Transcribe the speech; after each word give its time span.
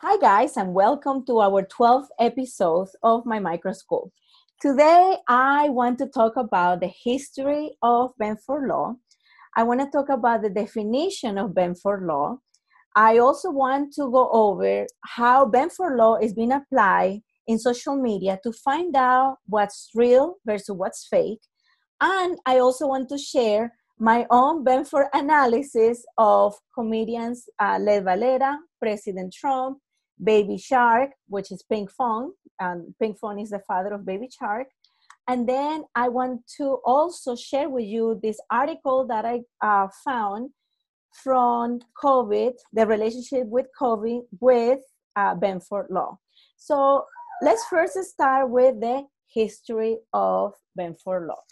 Hi, 0.00 0.18
guys, 0.18 0.58
and 0.58 0.74
welcome 0.74 1.24
to 1.24 1.38
our 1.40 1.62
12th 1.62 2.08
episode 2.20 2.88
of 3.02 3.24
my 3.24 3.38
microschool. 3.38 4.10
Today, 4.60 5.16
I 5.26 5.70
want 5.70 5.96
to 6.00 6.06
talk 6.06 6.36
about 6.36 6.80
the 6.80 6.92
history 7.02 7.78
of 7.80 8.10
Benford 8.20 8.68
Law. 8.68 8.96
I 9.56 9.62
want 9.62 9.80
to 9.80 9.86
talk 9.90 10.10
about 10.10 10.42
the 10.42 10.50
definition 10.50 11.38
of 11.38 11.52
Benford 11.52 12.06
Law. 12.06 12.40
I 12.94 13.16
also 13.16 13.50
want 13.50 13.94
to 13.94 14.10
go 14.12 14.28
over 14.32 14.86
how 15.06 15.46
Benford 15.46 15.96
Law 15.96 16.16
is 16.16 16.34
being 16.34 16.52
applied 16.52 17.22
in 17.46 17.58
social 17.58 17.96
media 17.96 18.38
to 18.42 18.52
find 18.52 18.94
out 18.94 19.38
what's 19.46 19.88
real 19.94 20.34
versus 20.44 20.76
what's 20.76 21.06
fake. 21.08 21.40
And 22.02 22.36
I 22.44 22.58
also 22.58 22.86
want 22.86 23.08
to 23.08 23.16
share 23.16 23.72
my 23.98 24.26
own 24.30 24.62
Benford 24.62 25.08
analysis 25.14 26.04
of 26.18 26.54
comedians 26.74 27.48
uh, 27.58 27.78
Led 27.80 28.04
Valera, 28.04 28.58
President 28.78 29.32
Trump, 29.32 29.78
Baby 30.22 30.58
Shark, 30.58 31.10
which 31.28 31.50
is 31.50 31.64
Pinkfong. 31.70 32.30
Um, 32.60 32.94
Pinkfong 33.02 33.42
is 33.42 33.50
the 33.50 33.60
father 33.66 33.92
of 33.92 34.06
Baby 34.06 34.28
Shark. 34.30 34.68
And 35.28 35.48
then 35.48 35.84
I 35.94 36.08
want 36.08 36.42
to 36.58 36.78
also 36.84 37.34
share 37.34 37.68
with 37.68 37.84
you 37.84 38.20
this 38.22 38.38
article 38.50 39.06
that 39.08 39.24
I 39.24 39.40
uh, 39.60 39.88
found 40.04 40.50
from 41.22 41.80
COVID, 42.02 42.52
the 42.72 42.86
relationship 42.86 43.46
with 43.46 43.66
COVID 43.80 44.20
with 44.40 44.80
uh, 45.16 45.34
Benford 45.34 45.86
Law. 45.90 46.18
So 46.56 47.04
let's 47.42 47.64
first 47.66 47.98
start 48.04 48.50
with 48.50 48.80
the 48.80 49.04
history 49.34 49.98
of 50.12 50.52
Benford 50.78 51.28
Law. 51.28 51.42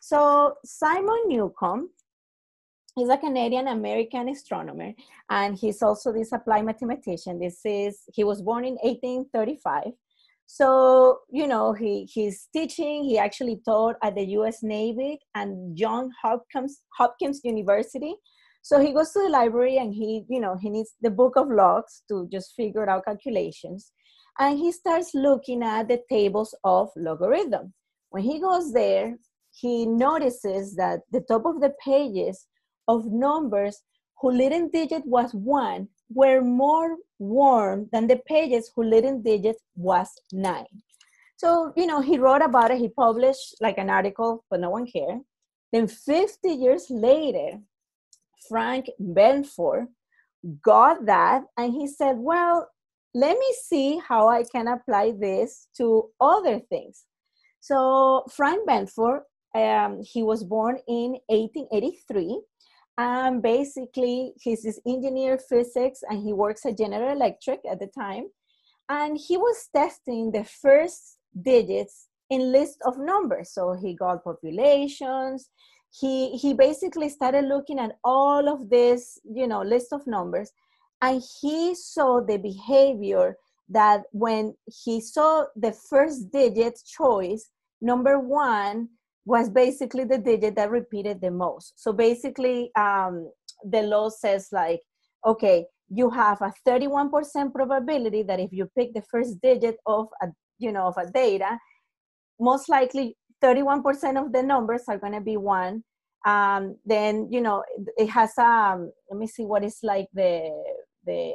So 0.00 0.54
Simon 0.64 1.22
Newcomb 1.26 1.88
he's 2.94 3.08
a 3.08 3.18
Canadian 3.18 3.68
American 3.68 4.28
astronomer, 4.28 4.92
and 5.30 5.56
he's 5.56 5.82
also 5.82 6.12
this 6.12 6.32
applied 6.32 6.64
mathematician. 6.64 7.38
This 7.38 7.60
is 7.64 8.02
he 8.12 8.24
was 8.24 8.42
born 8.42 8.64
in 8.64 8.74
1835. 8.82 9.92
So 10.46 11.20
you 11.30 11.46
know 11.46 11.72
he 11.72 12.04
he's 12.04 12.48
teaching. 12.52 13.04
He 13.04 13.18
actually 13.18 13.60
taught 13.64 13.96
at 14.02 14.14
the 14.14 14.24
U.S. 14.38 14.62
Navy 14.62 15.18
and 15.34 15.76
John 15.76 16.10
Hopkins 16.22 16.80
Hopkins 16.96 17.40
University. 17.44 18.14
So 18.62 18.80
he 18.80 18.92
goes 18.92 19.12
to 19.12 19.20
the 19.20 19.28
library 19.28 19.76
and 19.78 19.92
he 19.92 20.24
you 20.28 20.40
know 20.40 20.56
he 20.60 20.70
needs 20.70 20.94
the 21.00 21.10
book 21.10 21.36
of 21.36 21.48
logs 21.48 22.02
to 22.08 22.28
just 22.30 22.54
figure 22.54 22.88
out 22.88 23.06
calculations, 23.06 23.92
and 24.38 24.58
he 24.58 24.70
starts 24.72 25.14
looking 25.14 25.62
at 25.62 25.88
the 25.88 26.00
tables 26.10 26.54
of 26.64 26.90
logarithm. 26.96 27.72
When 28.10 28.22
he 28.22 28.38
goes 28.40 28.72
there, 28.72 29.16
he 29.50 29.86
notices 29.86 30.76
that 30.76 31.00
the 31.10 31.22
top 31.22 31.46
of 31.46 31.60
the 31.60 31.72
pages 31.84 32.46
of 32.88 33.06
numbers 33.06 33.82
whose 34.20 34.34
leading 34.34 34.70
digit 34.70 35.04
was 35.06 35.32
one 35.34 35.88
were 36.12 36.40
more 36.40 36.96
warm 37.18 37.88
than 37.92 38.06
the 38.06 38.20
pages 38.26 38.70
whose 38.74 38.86
leading 38.86 39.22
digit 39.22 39.56
was 39.76 40.08
nine. 40.32 40.66
So, 41.36 41.72
you 41.76 41.86
know, 41.86 42.00
he 42.00 42.18
wrote 42.18 42.42
about 42.42 42.70
it, 42.70 42.78
he 42.78 42.88
published 42.88 43.56
like 43.60 43.78
an 43.78 43.90
article, 43.90 44.44
but 44.50 44.60
no 44.60 44.70
one 44.70 44.86
cared. 44.86 45.20
Then 45.72 45.88
50 45.88 46.48
years 46.48 46.86
later, 46.88 47.58
Frank 48.48 48.86
Benford 49.00 49.88
got 50.62 51.06
that 51.06 51.42
and 51.56 51.72
he 51.72 51.86
said, 51.86 52.16
well, 52.18 52.68
let 53.14 53.38
me 53.38 53.54
see 53.62 54.00
how 54.06 54.28
I 54.28 54.44
can 54.44 54.68
apply 54.68 55.12
this 55.18 55.68
to 55.76 56.10
other 56.20 56.60
things. 56.60 57.04
So 57.60 58.24
Frank 58.30 58.68
Benford, 58.68 59.20
um, 59.54 60.00
he 60.02 60.22
was 60.22 60.44
born 60.44 60.78
in 60.88 61.18
1883 61.28 62.40
and 62.96 63.42
basically 63.42 64.34
he's 64.40 64.62
this 64.62 64.80
engineer 64.86 65.38
physics 65.38 66.00
and 66.08 66.22
he 66.22 66.32
works 66.32 66.64
at 66.64 66.78
general 66.78 67.10
electric 67.10 67.60
at 67.70 67.80
the 67.80 67.88
time. 67.88 68.28
And 68.88 69.18
he 69.18 69.36
was 69.36 69.68
testing 69.74 70.30
the 70.30 70.44
first 70.44 71.18
digits 71.42 72.08
in 72.30 72.52
list 72.52 72.78
of 72.86 72.98
numbers. 72.98 73.50
So 73.52 73.74
he 73.74 73.94
got 73.94 74.22
populations. 74.22 75.48
He 75.90 76.36
he 76.36 76.54
basically 76.54 77.08
started 77.08 77.46
looking 77.46 77.78
at 77.78 77.96
all 78.04 78.48
of 78.48 78.68
this 78.70 79.18
you 79.24 79.46
know 79.46 79.62
list 79.62 79.92
of 79.92 80.06
numbers. 80.06 80.52
And 81.02 81.22
he 81.40 81.74
saw 81.74 82.20
the 82.20 82.38
behavior 82.38 83.36
that 83.68 84.02
when 84.12 84.54
he 84.84 85.00
saw 85.00 85.46
the 85.56 85.72
first 85.72 86.30
digit 86.30 86.80
choice 86.86 87.50
number 87.80 88.18
one 88.18 88.88
was 89.24 89.48
basically 89.48 90.04
the 90.04 90.18
digit 90.18 90.56
that 90.56 90.70
repeated 90.70 91.20
the 91.20 91.30
most. 91.30 91.72
So 91.76 91.92
basically, 91.92 92.70
um, 92.76 93.30
the 93.64 93.82
law 93.82 94.10
says 94.10 94.48
like, 94.52 94.80
okay, 95.24 95.66
you 95.88 96.10
have 96.10 96.40
a 96.42 96.52
31% 96.66 97.52
probability 97.52 98.22
that 98.22 98.40
if 98.40 98.52
you 98.52 98.68
pick 98.76 98.92
the 98.94 99.02
first 99.10 99.40
digit 99.40 99.76
of 99.86 100.08
a, 100.22 100.28
you 100.58 100.72
know, 100.72 100.86
of 100.86 100.96
a 100.98 101.10
data, 101.10 101.58
most 102.38 102.68
likely 102.68 103.16
31% 103.42 104.22
of 104.22 104.32
the 104.32 104.42
numbers 104.42 104.82
are 104.88 104.98
going 104.98 105.12
to 105.12 105.20
be 105.20 105.36
one. 105.36 105.84
Um, 106.26 106.76
then, 106.84 107.28
you 107.30 107.40
know, 107.40 107.62
it 107.96 108.08
has, 108.08 108.36
um, 108.38 108.90
let 109.10 109.18
me 109.18 109.26
see 109.26 109.44
what 109.44 109.62
is 109.62 109.78
like 109.82 110.06
the, 110.14 110.50
the, 111.04 111.32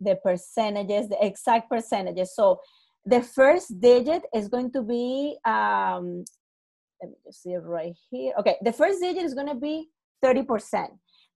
the 0.00 0.16
percentages, 0.22 1.08
the 1.08 1.24
exact 1.24 1.70
percentages. 1.70 2.34
So 2.34 2.58
the 3.06 3.22
first 3.22 3.80
digit 3.80 4.22
is 4.34 4.48
going 4.48 4.72
to 4.72 4.82
be, 4.82 5.38
um, 5.46 6.24
let 7.00 7.10
me 7.10 7.16
just 7.24 7.42
see 7.42 7.52
it 7.52 7.62
right 7.62 7.94
here. 8.10 8.34
Okay, 8.40 8.56
the 8.62 8.72
first 8.72 9.00
digit 9.00 9.22
is 9.22 9.34
going 9.34 9.48
to 9.48 9.54
be 9.54 9.88
30%. 10.24 10.88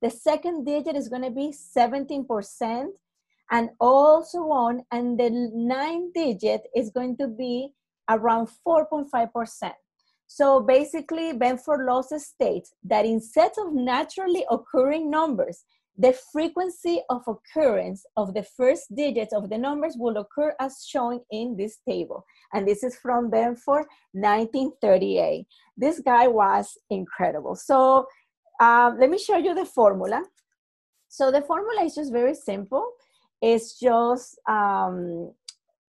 The 0.02 0.10
second 0.10 0.64
digit 0.64 0.96
is 0.96 1.08
going 1.08 1.22
to 1.22 1.30
be 1.30 1.52
17%, 1.52 2.86
and 3.50 3.70
also 3.78 4.38
on. 4.50 4.82
And 4.90 5.18
the 5.18 5.30
ninth 5.30 6.14
digit 6.14 6.62
is 6.74 6.90
going 6.90 7.16
to 7.18 7.28
be 7.28 7.72
around 8.08 8.48
4.5%. 8.66 9.72
So 10.26 10.60
basically, 10.60 11.32
Benford 11.32 11.86
law 11.86 12.02
states 12.02 12.72
that 12.84 13.04
instead 13.04 13.50
of 13.58 13.74
naturally 13.74 14.44
occurring 14.50 15.10
numbers, 15.10 15.64
the 16.00 16.14
frequency 16.32 17.02
of 17.10 17.22
occurrence 17.28 18.06
of 18.16 18.32
the 18.32 18.42
first 18.42 18.94
digits 18.94 19.34
of 19.34 19.50
the 19.50 19.58
numbers 19.58 19.96
will 19.98 20.16
occur 20.16 20.54
as 20.58 20.82
shown 20.88 21.20
in 21.30 21.56
this 21.58 21.78
table. 21.86 22.24
And 22.54 22.66
this 22.66 22.82
is 22.82 22.96
from 22.96 23.30
Benford 23.30 23.84
1938. 24.12 25.46
This 25.76 26.00
guy 26.00 26.26
was 26.26 26.78
incredible. 26.88 27.54
So 27.54 28.06
um, 28.60 28.98
let 28.98 29.10
me 29.10 29.18
show 29.18 29.36
you 29.36 29.54
the 29.54 29.66
formula. 29.66 30.24
So 31.08 31.30
the 31.30 31.42
formula 31.42 31.84
is 31.84 31.94
just 31.94 32.12
very 32.12 32.34
simple. 32.34 32.92
It's 33.42 33.78
just, 33.78 34.38
um, 34.48 35.32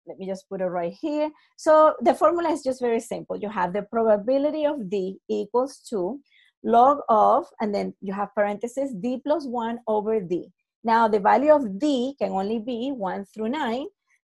let 0.07 0.17
me 0.17 0.25
just 0.25 0.49
put 0.49 0.61
it 0.61 0.65
right 0.65 0.93
here. 0.99 1.29
So 1.55 1.93
the 2.01 2.15
formula 2.15 2.49
is 2.49 2.63
just 2.63 2.81
very 2.81 2.99
simple. 2.99 3.37
You 3.37 3.49
have 3.49 3.73
the 3.73 3.83
probability 3.83 4.65
of 4.65 4.89
D 4.89 5.19
equals 5.29 5.81
2 5.87 6.19
log 6.63 6.99
of, 7.09 7.45
and 7.61 7.73
then 7.73 7.93
you 8.01 8.13
have 8.13 8.33
parentheses, 8.35 8.93
d 8.99 9.21
plus 9.23 9.45
1 9.45 9.79
over 9.87 10.19
d. 10.19 10.51
Now, 10.83 11.07
the 11.07 11.19
value 11.19 11.51
of 11.51 11.79
d 11.79 12.15
can 12.19 12.31
only 12.31 12.59
be 12.59 12.91
1 12.91 13.25
through 13.25 13.49
9. 13.49 13.85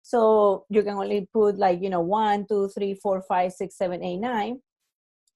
So 0.03 0.65
you 0.69 0.81
can 0.81 0.95
only 0.95 1.27
put 1.31 1.57
like, 1.57 1.81
you 1.81 1.89
know, 1.89 2.01
1, 2.01 2.47
2, 2.47 2.69
3, 2.69 2.95
4, 2.95 3.21
5, 3.21 3.53
6, 3.53 3.77
7, 3.77 4.03
8, 4.03 4.17
9. 4.17 4.61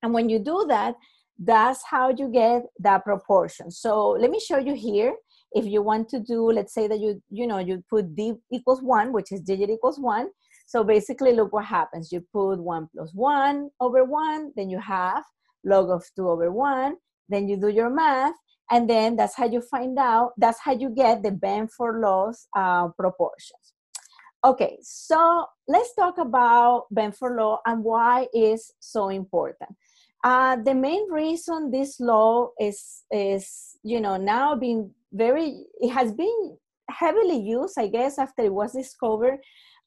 And 0.03 0.13
when 0.13 0.29
you 0.29 0.39
do 0.39 0.65
that, 0.69 0.95
that's 1.37 1.83
how 1.83 2.09
you 2.09 2.29
get 2.29 2.63
that 2.79 3.03
proportion. 3.03 3.69
So 3.69 4.11
let 4.11 4.31
me 4.31 4.39
show 4.39 4.57
you 4.57 4.73
here. 4.73 5.15
If 5.51 5.65
you 5.65 5.81
want 5.81 6.09
to 6.09 6.19
do, 6.19 6.51
let's 6.51 6.73
say 6.73 6.87
that 6.87 6.99
you, 6.99 7.21
you 7.29 7.47
know, 7.47 7.59
you 7.59 7.83
put 7.89 8.15
d 8.15 8.33
equals 8.51 8.81
1, 8.81 9.13
which 9.13 9.31
is 9.31 9.41
digit 9.41 9.69
equals 9.69 9.99
1. 9.99 10.29
So 10.67 10.83
basically, 10.83 11.33
look 11.33 11.53
what 11.53 11.65
happens. 11.65 12.11
You 12.11 12.25
put 12.33 12.57
1 12.57 12.89
plus 12.93 13.11
1 13.13 13.69
over 13.79 14.03
1, 14.03 14.53
then 14.55 14.69
you 14.69 14.79
have 14.79 15.23
log 15.65 15.89
of 15.89 16.03
2 16.15 16.29
over 16.29 16.51
1. 16.51 16.95
Then 17.27 17.49
you 17.49 17.57
do 17.57 17.69
your 17.69 17.89
math, 17.89 18.35
and 18.71 18.89
then 18.89 19.15
that's 19.15 19.35
how 19.35 19.45
you 19.45 19.61
find 19.61 19.97
out, 19.97 20.33
that's 20.37 20.59
how 20.59 20.73
you 20.73 20.89
get 20.89 21.23
the 21.23 21.31
Benford 21.31 22.01
laws 22.01 22.47
uh, 22.55 22.89
proportions. 22.89 23.73
Okay, 24.43 24.77
so 24.81 25.45
let's 25.67 25.95
talk 25.95 26.19
about 26.19 26.85
Benford 26.93 27.37
law 27.37 27.59
and 27.65 27.83
why 27.83 28.27
it's 28.31 28.71
so 28.79 29.09
important. 29.09 29.71
Uh, 30.23 30.57
the 30.57 30.73
main 30.73 31.09
reason 31.11 31.71
this 31.71 31.99
law 31.99 32.49
is, 32.59 33.03
is, 33.11 33.77
you 33.83 33.99
know, 33.99 34.17
now 34.17 34.55
being 34.55 34.91
very, 35.13 35.65
it 35.79 35.89
has 35.89 36.11
been 36.11 36.57
heavily 36.89 37.39
used, 37.39 37.77
I 37.79 37.87
guess, 37.87 38.19
after 38.19 38.43
it 38.43 38.53
was 38.53 38.73
discovered 38.73 39.39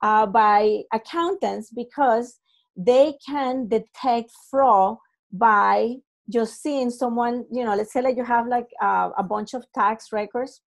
uh, 0.02 0.26
by 0.26 0.82
accountants 0.92 1.70
because 1.70 2.40
they 2.76 3.14
can 3.28 3.68
detect 3.68 4.30
fraud 4.50 4.96
by 5.32 5.96
just 6.30 6.62
seeing 6.62 6.90
someone, 6.90 7.44
you 7.50 7.64
know, 7.64 7.74
let's 7.74 7.92
say 7.92 8.02
like 8.02 8.16
you 8.16 8.24
have 8.24 8.46
like 8.46 8.68
uh, 8.82 9.10
a 9.16 9.22
bunch 9.22 9.54
of 9.54 9.64
tax 9.74 10.12
records 10.12 10.60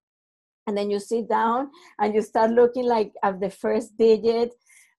and 0.67 0.77
then 0.77 0.89
you 0.89 0.99
sit 0.99 1.29
down 1.29 1.69
and 1.99 2.13
you 2.15 2.21
start 2.21 2.51
looking 2.51 2.85
like 2.85 3.11
at 3.23 3.39
the 3.39 3.49
first 3.49 3.97
digit 3.97 4.53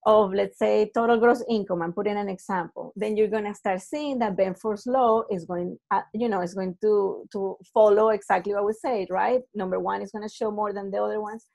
of 0.04 0.32
let's 0.34 0.58
say 0.58 0.90
total 0.92 1.16
gross 1.16 1.44
income 1.48 1.80
i'm 1.80 1.92
putting 1.92 2.16
an 2.16 2.28
example 2.28 2.92
then 2.96 3.16
you're 3.16 3.28
going 3.28 3.44
to 3.44 3.54
start 3.54 3.80
seeing 3.80 4.18
that 4.18 4.36
benford's 4.36 4.84
law 4.84 5.22
is 5.30 5.44
going 5.44 5.78
uh, 5.92 6.00
you 6.12 6.28
know 6.28 6.42
is 6.42 6.54
going 6.54 6.76
to 6.80 7.24
to 7.30 7.56
follow 7.72 8.08
exactly 8.08 8.52
what 8.52 8.66
we 8.66 8.72
said 8.72 9.06
right 9.10 9.42
number 9.54 9.78
one 9.78 10.02
is 10.02 10.10
going 10.10 10.28
to 10.28 10.34
show 10.34 10.50
more 10.50 10.72
than 10.72 10.90
the 10.90 11.00
other 11.00 11.20
ones 11.20 11.46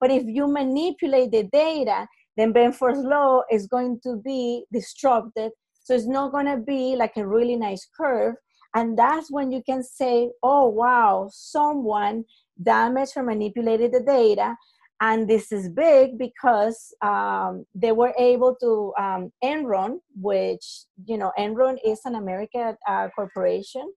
But 0.00 0.10
if 0.10 0.24
you 0.26 0.46
manipulate 0.46 1.30
the 1.30 1.44
data, 1.44 2.06
then 2.36 2.52
Benford's 2.52 3.02
law 3.04 3.42
is 3.50 3.66
going 3.66 4.00
to 4.02 4.20
be 4.24 4.64
disrupted. 4.72 5.52
So 5.86 5.94
it's 5.94 6.08
not 6.08 6.32
going 6.32 6.46
to 6.46 6.56
be 6.56 6.96
like 6.96 7.16
a 7.16 7.24
really 7.24 7.54
nice 7.54 7.86
curve. 7.96 8.34
And 8.74 8.98
that's 8.98 9.30
when 9.30 9.52
you 9.52 9.62
can 9.64 9.84
say, 9.84 10.30
oh, 10.42 10.66
wow, 10.66 11.30
someone 11.32 12.24
damaged 12.60 13.12
or 13.16 13.22
manipulated 13.22 13.92
the 13.92 14.00
data. 14.00 14.56
And 15.00 15.30
this 15.30 15.52
is 15.52 15.68
big 15.68 16.18
because 16.18 16.92
um, 17.02 17.66
they 17.72 17.92
were 17.92 18.12
able 18.18 18.56
to, 18.60 18.92
um, 18.98 19.30
Enron, 19.44 20.00
which, 20.20 20.86
you 21.04 21.18
know, 21.18 21.30
Enron 21.38 21.76
is 21.84 22.00
an 22.04 22.16
American 22.16 22.76
uh, 22.88 23.08
corporation 23.14 23.92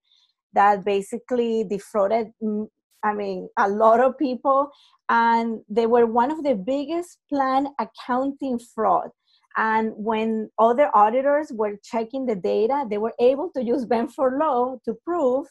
that 0.52 0.84
basically 0.84 1.64
defrauded 1.64 2.28
mm, 2.40 2.68
I 3.02 3.14
mean, 3.14 3.48
a 3.58 3.68
lot 3.68 4.00
of 4.00 4.18
people, 4.18 4.70
and 5.08 5.60
they 5.68 5.86
were 5.86 6.06
one 6.06 6.30
of 6.30 6.44
the 6.44 6.54
biggest 6.54 7.18
planned 7.28 7.68
accounting 7.78 8.58
fraud. 8.74 9.08
And 9.56 9.92
when 9.96 10.50
other 10.58 10.90
auditors 10.94 11.50
were 11.52 11.76
checking 11.82 12.26
the 12.26 12.36
data, 12.36 12.86
they 12.88 12.98
were 12.98 13.14
able 13.20 13.50
to 13.56 13.64
use 13.64 13.84
Benford 13.84 14.38
law 14.38 14.76
to 14.84 14.94
prove 15.04 15.46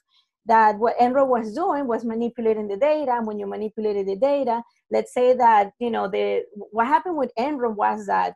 that 0.45 0.79
what 0.79 0.97
Enron 0.97 1.27
was 1.27 1.53
doing 1.53 1.85
was 1.85 2.05
manipulating 2.05 2.67
the 2.67 2.77
data. 2.77 3.11
And 3.11 3.27
when 3.27 3.39
you 3.39 3.45
manipulated 3.45 4.07
the 4.07 4.15
data, 4.15 4.63
let's 4.89 5.13
say 5.13 5.33
that 5.33 5.71
you 5.79 5.91
know 5.91 6.07
the 6.07 6.43
what 6.55 6.87
happened 6.87 7.17
with 7.17 7.31
Enron 7.37 7.75
was 7.75 8.05
that 8.07 8.33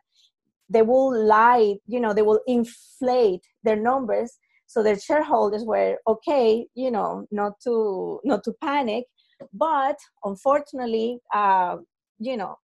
they 0.68 0.82
will 0.82 1.26
lie, 1.26 1.76
you 1.86 2.00
know, 2.00 2.14
they 2.14 2.22
will 2.22 2.40
inflate 2.46 3.42
their 3.64 3.76
numbers. 3.76 4.38
So 4.66 4.82
their 4.82 4.98
shareholders 4.98 5.64
were 5.64 5.98
okay 6.06 6.66
you 6.74 6.90
know 6.90 7.26
not 7.30 7.60
to 7.64 8.20
not 8.24 8.44
to 8.44 8.52
panic. 8.62 9.04
But 9.52 9.96
unfortunately 10.24 11.20
uh, 11.34 11.76
you 12.18 12.36
know 12.36 12.56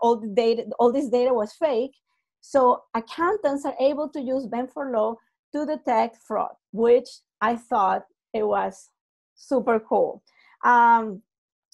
all 0.00 0.16
the 0.20 0.28
data 0.28 0.64
all 0.78 0.92
this 0.92 1.08
data 1.08 1.32
was 1.32 1.52
fake 1.52 1.94
so 2.40 2.82
accountants 2.94 3.64
are 3.64 3.76
able 3.80 4.08
to 4.08 4.20
use 4.20 4.46
benford 4.46 4.92
law 4.92 5.14
to 5.52 5.66
detect 5.66 6.16
fraud 6.26 6.52
which 6.72 7.08
i 7.40 7.54
thought 7.56 8.04
it 8.34 8.46
was 8.46 8.90
super 9.34 9.80
cool 9.80 10.22
um, 10.64 11.22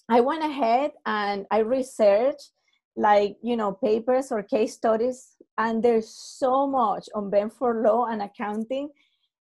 i 0.09 0.19
went 0.19 0.43
ahead 0.43 0.91
and 1.05 1.45
i 1.51 1.59
researched 1.59 2.51
like 2.97 3.35
you 3.41 3.57
know 3.57 3.71
papers 3.71 4.31
or 4.31 4.41
case 4.41 4.73
studies 4.73 5.35
and 5.57 5.83
there's 5.83 6.09
so 6.09 6.65
much 6.67 7.07
on 7.13 7.29
benford 7.29 7.83
law 7.83 8.05
and 8.05 8.21
accounting 8.21 8.89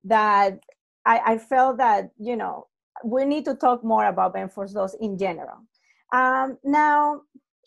that 0.03 0.59
I, 1.05 1.33
I 1.33 1.37
felt 1.37 1.77
that 1.77 2.11
you 2.17 2.35
know 2.35 2.67
we 3.03 3.25
need 3.25 3.45
to 3.45 3.55
talk 3.55 3.83
more 3.83 4.05
about 4.05 4.35
Benford's 4.35 4.73
laws 4.73 4.95
in 4.99 5.17
general. 5.17 5.65
Um, 6.13 6.57
now, 6.63 7.21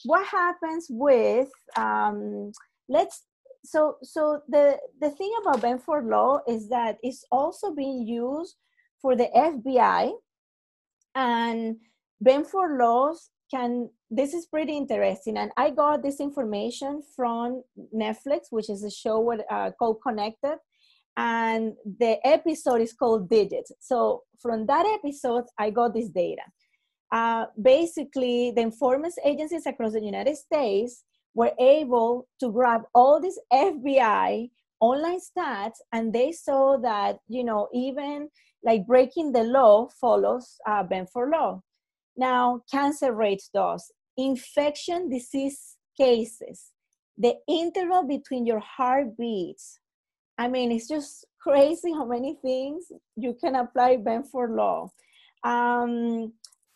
what 0.05 0.27
happens 0.27 0.87
with 0.91 1.49
um, 1.77 2.53
let's 2.89 3.23
so 3.64 3.96
so 4.02 4.40
the 4.49 4.78
the 5.00 5.11
thing 5.11 5.32
about 5.43 5.62
Benford 5.62 6.11
law 6.11 6.40
is 6.49 6.69
that 6.69 6.99
it's 7.02 7.25
also 7.32 7.75
being 7.75 8.06
used 8.06 8.56
for 9.00 9.16
the 9.16 9.28
FBI, 9.34 10.12
and 11.14 11.76
Benford 12.25 12.78
laws 12.78 13.31
can 13.50 13.90
this 14.11 14.32
is 14.32 14.46
pretty 14.46 14.75
interesting 14.76 15.37
and 15.37 15.50
i 15.56 15.69
got 15.69 16.02
this 16.02 16.19
information 16.19 17.02
from 17.14 17.62
netflix 17.94 18.46
which 18.50 18.70
is 18.70 18.82
a 18.82 18.90
show 18.90 19.20
with, 19.20 19.40
uh, 19.50 19.70
called 19.78 19.99
connected 20.06 20.56
and 21.17 21.75
the 22.00 22.19
episode 22.26 22.81
is 22.81 22.93
called 22.93 23.28
Digits. 23.28 23.72
So 23.81 24.22
from 24.40 24.67
that 24.67 24.87
episode, 24.87 25.44
I 25.58 25.70
got 25.70 25.94
this 25.94 26.08
data. 26.08 26.43
Uh, 27.12 27.46
basically, 27.60 28.52
the 28.55 28.62
enforcement 28.62 29.14
agencies 29.25 29.67
across 29.67 29.93
the 29.93 30.02
United 30.02 30.37
States 30.37 31.05
were 31.34 31.52
able 31.58 32.26
to 32.40 32.50
grab 32.50 32.82
all 32.94 33.20
these 33.20 33.38
FBI 33.52 34.50
online 34.81 35.20
stats, 35.20 35.78
and 35.92 36.12
they 36.12 36.32
saw 36.32 36.76
that 36.78 37.19
you 37.28 37.44
know 37.44 37.69
even 37.72 38.28
like 38.64 38.86
breaking 38.86 39.32
the 39.32 39.44
law 39.44 39.88
follows 40.00 40.56
uh, 40.66 40.82
Benford 40.84 41.32
law. 41.32 41.62
Now, 42.16 42.62
cancer 42.70 43.12
rates 43.12 43.50
does 43.52 43.92
infection 44.16 45.10
disease 45.10 45.76
cases, 45.96 46.70
the 47.19 47.34
interval 47.48 48.04
between 48.06 48.46
your 48.46 48.60
heartbeats 48.60 49.81
I 50.38 50.48
mean, 50.48 50.72
it's 50.72 50.88
just 50.88 51.26
crazy 51.40 51.92
how 51.92 52.04
many 52.04 52.36
things 52.42 52.90
you 53.16 53.36
can 53.40 53.54
apply 53.54 53.98
Benford 53.98 54.56
law. 54.56 54.90
Um, 55.44 56.32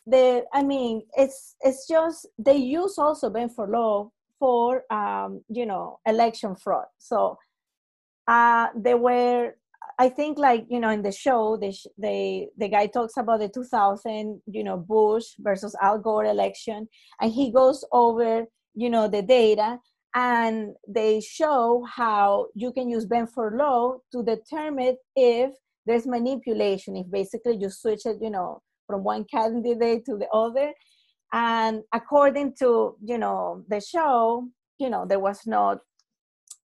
the, 0.06 0.44
I 0.52 0.62
mean, 0.62 1.02
it's 1.16 1.56
it's 1.60 1.87
just 1.87 2.26
they 2.38 2.56
use 2.56 2.99
also 2.99 3.31
Benford 3.31 3.70
law 3.72 4.10
for 4.38 4.85
um, 4.93 5.43
you 5.49 5.67
know 5.67 5.99
election 6.06 6.56
fraud. 6.56 6.87
So 6.99 7.38
uh, 8.26 8.69
they 8.76 8.94
were, 8.94 9.55
I 9.99 10.08
think, 10.08 10.38
like 10.38 10.67
you 10.69 10.81
know, 10.81 10.90
in 10.90 11.02
the 11.02 11.12
show, 11.12 11.56
they 11.56 11.75
they 11.96 12.49
the 12.56 12.69
guy 12.69 12.87
talks 12.87 13.17
about 13.17 13.40
the 13.40 13.49
2000, 13.49 14.43
you 14.46 14.64
know, 14.64 14.76
Bush 14.76 15.26
versus 15.38 15.76
Al 15.82 15.99
Gore 15.99 16.26
election, 16.26 16.88
and 17.20 17.32
he 17.32 17.52
goes 17.52 17.85
over 17.93 18.46
you 18.75 18.90
know 18.90 19.08
the 19.08 19.23
data 19.23 19.79
and 20.14 20.75
they 20.87 21.20
show 21.20 21.84
how 21.88 22.46
you 22.55 22.73
can 22.73 22.88
use 22.88 23.06
Benford 23.06 23.58
law 23.58 23.99
to 24.12 24.23
determine 24.23 24.96
if 25.14 25.52
there's 25.87 26.06
manipulation, 26.06 26.96
if 26.96 27.11
basically 27.11 27.56
you 27.56 27.70
switch 27.70 28.05
it, 28.05 28.19
you 28.20 28.31
know, 28.31 28.61
from 28.87 29.05
one 29.05 29.25
candidate 29.25 30.05
to 30.06 30.17
the 30.17 30.29
other. 30.31 30.73
And 31.33 31.83
according 31.93 32.55
to, 32.61 32.97
you 33.05 33.19
know, 33.19 33.65
the 33.69 33.81
show, 33.81 34.49
you 34.79 34.89
know, 34.89 35.05
there 35.07 35.19
was 35.19 35.47
not, 35.47 35.79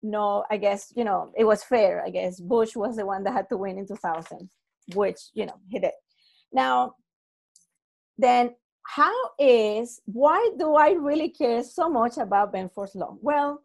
no, 0.01 0.45
I 0.49 0.57
guess, 0.57 0.91
you 0.95 1.03
know, 1.03 1.31
it 1.37 1.43
was 1.43 1.63
fair. 1.63 2.03
I 2.03 2.09
guess 2.09 2.39
Bush 2.39 2.75
was 2.75 2.95
the 2.95 3.05
one 3.05 3.23
that 3.25 3.33
had 3.33 3.49
to 3.49 3.57
win 3.57 3.77
in 3.77 3.87
2000, 3.87 4.49
which, 4.95 5.19
you 5.33 5.45
know, 5.45 5.59
he 5.69 5.79
did. 5.79 5.91
Now, 6.51 6.95
then 8.17 8.55
how 8.83 9.13
is 9.37 10.01
why 10.05 10.51
do 10.57 10.75
I 10.75 10.91
really 10.91 11.29
care 11.29 11.63
so 11.63 11.89
much 11.89 12.17
about 12.17 12.53
Benford's 12.53 12.95
law? 12.95 13.17
Well, 13.21 13.61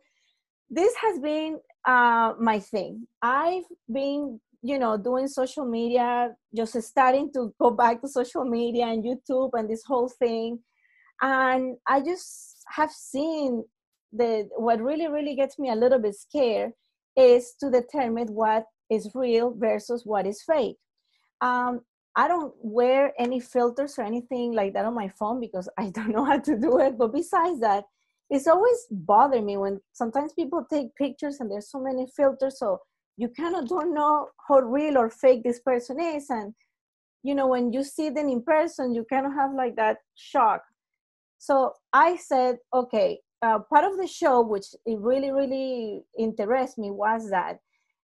this 0.68 0.94
has 0.96 1.18
been 1.18 1.60
uh, 1.86 2.34
my 2.38 2.58
thing. 2.58 3.06
I've 3.22 3.64
been, 3.90 4.40
you 4.62 4.78
know, 4.78 4.98
doing 4.98 5.28
social 5.28 5.64
media, 5.64 6.34
just 6.54 6.80
starting 6.82 7.32
to 7.32 7.54
go 7.58 7.70
back 7.70 8.02
to 8.02 8.08
social 8.08 8.44
media 8.44 8.86
and 8.86 9.02
YouTube 9.02 9.50
and 9.54 9.68
this 9.68 9.84
whole 9.86 10.08
thing, 10.08 10.58
and 11.22 11.76
I 11.86 12.00
just 12.00 12.64
have 12.74 12.90
seen 12.90 13.64
that 14.12 14.48
what 14.56 14.80
really, 14.80 15.08
really 15.08 15.34
gets 15.34 15.58
me 15.58 15.70
a 15.70 15.74
little 15.74 15.98
bit 15.98 16.14
scared 16.14 16.72
is 17.16 17.54
to 17.60 17.70
determine 17.70 18.28
what 18.28 18.64
is 18.90 19.10
real 19.14 19.54
versus 19.56 20.02
what 20.04 20.26
is 20.26 20.42
fake. 20.42 20.76
Um, 21.40 21.80
I 22.16 22.28
don't 22.28 22.54
wear 22.60 23.12
any 23.18 23.40
filters 23.40 23.98
or 23.98 24.02
anything 24.02 24.52
like 24.52 24.72
that 24.74 24.84
on 24.84 24.94
my 24.94 25.08
phone 25.18 25.40
because 25.40 25.68
I 25.78 25.90
don't 25.90 26.10
know 26.10 26.24
how 26.24 26.38
to 26.38 26.56
do 26.58 26.78
it. 26.78 26.96
But 26.96 27.12
besides 27.12 27.60
that, 27.60 27.84
it's 28.30 28.46
always 28.46 28.86
bothered 28.90 29.44
me 29.44 29.56
when 29.56 29.80
sometimes 29.92 30.32
people 30.32 30.64
take 30.70 30.94
pictures 30.96 31.40
and 31.40 31.50
there's 31.50 31.70
so 31.70 31.80
many 31.80 32.06
filters, 32.16 32.58
so 32.58 32.80
you 33.16 33.28
kind 33.28 33.54
of 33.54 33.68
don't 33.68 33.94
know 33.94 34.28
how 34.48 34.60
real 34.60 34.98
or 34.98 35.10
fake 35.10 35.44
this 35.44 35.60
person 35.60 36.00
is. 36.00 36.30
And 36.30 36.54
you 37.22 37.34
know, 37.34 37.46
when 37.46 37.72
you 37.72 37.82
see 37.82 38.10
them 38.10 38.28
in 38.28 38.42
person, 38.42 38.94
you 38.94 39.04
kind 39.08 39.26
of 39.26 39.32
have 39.34 39.52
like 39.54 39.76
that 39.76 39.98
shock. 40.14 40.62
So 41.44 41.74
I 41.92 42.16
said, 42.16 42.56
okay, 42.72 43.18
uh, 43.42 43.58
part 43.58 43.84
of 43.84 43.98
the 43.98 44.06
show, 44.06 44.40
which 44.40 44.68
it 44.86 44.98
really, 44.98 45.30
really 45.30 46.02
interests 46.18 46.78
me, 46.78 46.90
was 46.90 47.28
that 47.28 47.58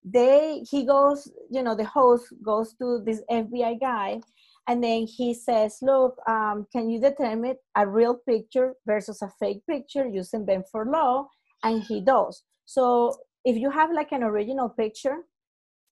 they 0.04 0.64
he 0.70 0.84
goes 0.86 1.30
you 1.50 1.62
know 1.62 1.74
the 1.74 1.84
host 1.84 2.32
goes 2.42 2.72
to 2.74 3.02
this 3.04 3.20
fbi 3.30 3.78
guy 3.80 4.20
and 4.68 4.82
then 4.82 5.06
he 5.06 5.34
says 5.34 5.76
look 5.82 6.16
um, 6.28 6.66
can 6.72 6.88
you 6.88 7.00
determine 7.00 7.56
a 7.76 7.86
real 7.86 8.14
picture 8.14 8.74
versus 8.86 9.20
a 9.22 9.30
fake 9.40 9.60
picture 9.68 10.06
using 10.06 10.46
benford 10.46 10.90
law? 10.92 11.26
And 11.64 11.82
he 11.82 12.00
does. 12.00 12.44
So 12.64 13.16
if 13.44 13.56
you 13.56 13.70
have 13.70 13.90
like 13.92 14.12
an 14.12 14.22
original 14.22 14.68
picture 14.68 15.18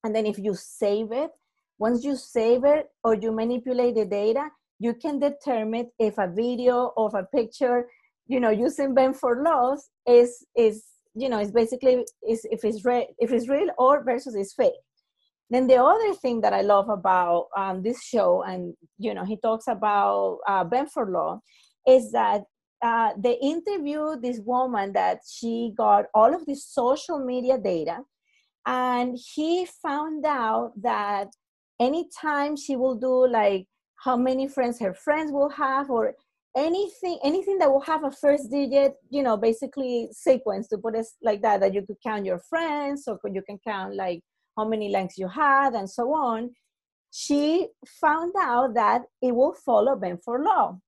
and 0.04 0.14
then 0.14 0.24
if 0.24 0.38
you 0.38 0.54
save 0.54 1.10
it 1.10 1.30
once 1.78 2.04
you 2.04 2.16
save 2.16 2.64
it 2.64 2.86
or 3.02 3.14
you 3.14 3.32
manipulate 3.32 3.96
the 3.96 4.06
data 4.06 4.48
you 4.78 4.94
can 4.94 5.18
determine 5.18 5.90
if 5.98 6.18
a 6.18 6.28
video 6.28 6.92
of 6.96 7.14
a 7.14 7.24
picture 7.34 7.86
you 8.26 8.40
know 8.40 8.50
using 8.50 8.94
benford 8.94 9.44
laws 9.44 9.88
is 10.06 10.44
is 10.56 10.84
you 11.14 11.28
know 11.28 11.38
it's 11.38 11.50
basically 11.50 12.04
is 12.28 12.46
if 12.50 12.64
it's 12.64 12.84
real 12.84 13.06
if 13.18 13.32
it's 13.32 13.48
real 13.48 13.68
or 13.78 14.04
versus 14.04 14.34
it's 14.34 14.54
fake. 14.54 14.72
Then 15.48 15.68
the 15.68 15.76
other 15.76 16.12
thing 16.14 16.40
that 16.40 16.52
i 16.52 16.62
love 16.62 16.88
about 16.88 17.46
um, 17.56 17.82
this 17.82 18.02
show 18.02 18.42
and 18.42 18.74
you 18.98 19.14
know 19.14 19.24
he 19.24 19.36
talks 19.36 19.68
about 19.68 20.38
uh, 20.48 20.64
benford 20.64 21.12
law 21.12 21.40
is 21.86 22.10
that 22.12 22.42
uh, 22.82 23.10
they 23.16 23.38
interviewed 23.40 24.22
this 24.22 24.40
woman 24.44 24.92
that 24.92 25.20
she 25.26 25.72
got 25.76 26.06
all 26.14 26.34
of 26.34 26.44
this 26.46 26.66
social 26.66 27.24
media 27.24 27.58
data 27.58 27.98
and 28.66 29.16
he 29.34 29.66
found 29.66 30.26
out 30.26 30.72
that 30.82 31.28
anytime 31.80 32.56
she 32.56 32.74
will 32.74 32.96
do 32.96 33.28
like 33.28 33.66
how 34.04 34.16
many 34.16 34.46
friends 34.48 34.78
her 34.80 34.94
friends 34.94 35.32
will 35.32 35.48
have 35.50 35.90
or 35.90 36.14
anything 36.56 37.18
anything 37.22 37.58
that 37.58 37.70
will 37.70 37.80
have 37.82 38.04
a 38.04 38.10
first 38.10 38.50
digit 38.50 38.94
you 39.10 39.22
know 39.22 39.36
basically 39.36 40.08
sequence 40.12 40.68
to 40.68 40.78
put 40.78 40.94
it 40.94 41.06
like 41.22 41.42
that 41.42 41.60
that 41.60 41.74
you 41.74 41.82
could 41.82 41.96
count 42.02 42.24
your 42.24 42.38
friends 42.38 43.06
or 43.06 43.18
you 43.30 43.42
can 43.42 43.58
count 43.58 43.94
like 43.94 44.20
how 44.56 44.66
many 44.66 44.88
likes 44.88 45.18
you 45.18 45.28
had 45.28 45.74
and 45.74 45.88
so 45.88 46.14
on 46.14 46.50
she 47.10 47.68
found 48.00 48.32
out 48.38 48.74
that 48.74 49.02
it 49.22 49.34
will 49.34 49.54
follow 49.64 49.96
benford 49.96 50.44
law. 50.44 50.78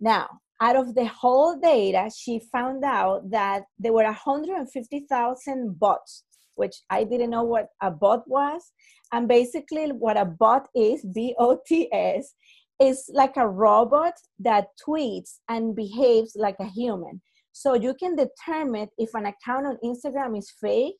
Now 0.00 0.28
out 0.60 0.76
of 0.76 0.94
the 0.94 1.06
whole 1.06 1.58
data 1.58 2.10
she 2.14 2.40
found 2.52 2.84
out 2.84 3.30
that 3.30 3.64
there 3.78 3.92
were 3.92 4.04
150000 4.04 5.78
bots 5.78 6.24
which 6.60 6.76
i 6.90 7.02
didn't 7.02 7.34
know 7.36 7.46
what 7.54 7.68
a 7.88 7.90
bot 7.90 8.22
was 8.36 8.72
and 9.12 9.26
basically 9.26 9.86
what 10.04 10.16
a 10.16 10.24
bot 10.24 10.68
is 10.74 11.04
b-o-t-s 11.14 12.34
is 12.80 13.10
like 13.12 13.36
a 13.36 13.46
robot 13.46 14.14
that 14.38 14.68
tweets 14.82 15.38
and 15.48 15.76
behaves 15.76 16.32
like 16.34 16.56
a 16.60 16.64
human. 16.64 17.20
So 17.52 17.74
you 17.74 17.94
can 17.94 18.16
determine 18.16 18.88
if 18.96 19.10
an 19.14 19.26
account 19.26 19.66
on 19.66 19.78
Instagram 19.84 20.38
is 20.38 20.50
fake 20.60 20.96